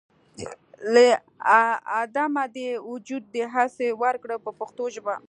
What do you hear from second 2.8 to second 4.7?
وجود دهسې ورکړ په